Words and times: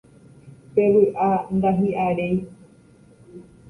Pe 0.73 0.83
vy'a 0.93 1.29
ndahi'aréi 1.55 2.37